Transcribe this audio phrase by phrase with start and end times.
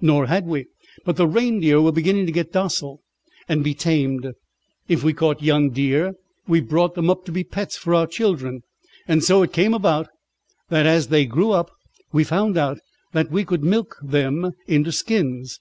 [0.00, 0.66] "Nor had we,
[1.04, 3.02] but the reindeer were beginning to get docile
[3.48, 4.32] and be tamed.
[4.88, 6.14] If we caught young deer
[6.48, 8.62] we brought them up to be pets for our children.
[9.06, 10.08] And so it came about
[10.70, 11.70] that as they grew up
[12.10, 12.78] we found out
[13.12, 15.60] that we could milk them into skins.